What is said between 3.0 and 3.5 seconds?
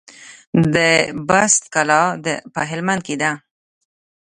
کې ده